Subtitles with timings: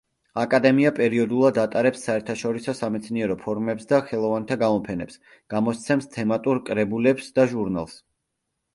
[0.43, 5.23] აკადემია პერიოდულად ატარებს საერთაშორისო სამეცნიერო ფორუმებს და ხელოვანთა გამოფენებს,
[5.57, 8.05] გამოსცემს თემატურ კრებულებს და ჟურნალს.